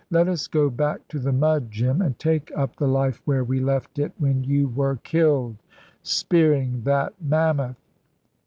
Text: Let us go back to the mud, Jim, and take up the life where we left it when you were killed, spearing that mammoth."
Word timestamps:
Let 0.09 0.27
us 0.27 0.47
go 0.47 0.71
back 0.71 1.07
to 1.09 1.19
the 1.19 1.31
mud, 1.31 1.69
Jim, 1.69 2.01
and 2.01 2.17
take 2.17 2.51
up 2.55 2.75
the 2.75 2.87
life 2.87 3.21
where 3.25 3.43
we 3.43 3.59
left 3.59 3.99
it 3.99 4.11
when 4.17 4.43
you 4.43 4.67
were 4.67 4.95
killed, 5.03 5.57
spearing 6.01 6.81
that 6.85 7.13
mammoth." 7.21 7.77